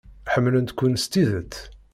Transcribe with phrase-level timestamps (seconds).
[0.33, 1.55] Ḥemmlent-ken s tidet.